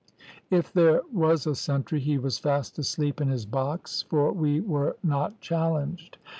[0.49, 4.97] If there was a sentry, he was fast asleep in his box, for we were
[5.03, 6.17] not challenged.